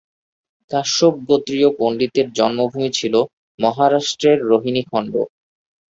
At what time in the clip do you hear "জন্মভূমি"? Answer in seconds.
2.37-2.89